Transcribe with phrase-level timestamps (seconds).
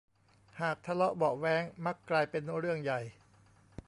[0.61, 3.01] หากทะเลาะเบาะแว้งมักกลายเป็นเรื่องใหญ่